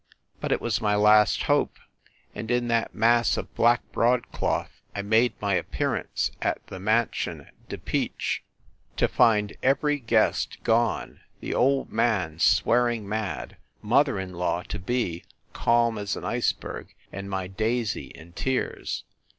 But 0.39 0.51
it 0.51 0.59
was 0.61 0.81
my 0.81 0.95
last 0.95 1.43
hope, 1.43 1.77
and 2.33 2.49
in 2.49 2.69
that 2.69 2.95
mass 2.95 3.37
of 3.37 3.53
black 3.53 3.83
broadcloth 3.91 4.71
I 4.95 5.03
made 5.03 5.39
my 5.39 5.53
appearance 5.53 6.31
at 6.41 6.65
the 6.65 6.79
Mansion 6.79 7.51
de 7.69 7.77
Peach, 7.77 8.43
to 8.97 9.07
find 9.07 9.55
every 9.61 9.99
guest 9.99 10.57
gone, 10.63 11.19
the 11.39 11.53
old 11.53 11.91
man 11.91 12.39
swearing 12.39 13.07
mad, 13.07 13.57
mother 13.83 14.17
in 14.19 14.33
law 14.33 14.63
to 14.69 14.79
be 14.79 15.23
calm 15.53 15.99
as 15.99 16.15
an 16.15 16.25
iceberg, 16.25 16.95
and 17.13 17.29
my 17.29 17.45
Daisy 17.45 18.05
in 18.07 18.33
tears. 18.33 19.03